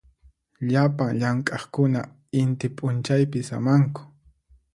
Llapan 0.69 1.11
llamk'aqkuna 1.19 2.01
inti 2.41 2.67
p'unchaypi 2.75 3.39
samanku. 3.49 4.01